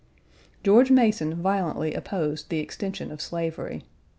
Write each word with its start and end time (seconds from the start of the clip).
George 0.63 0.89
Mason 0.89 1.35
violently 1.35 1.93
opposed 1.93 2.49
the 2.49 2.57
extension 2.57 3.11
of 3.11 3.21
slavery. 3.21 3.83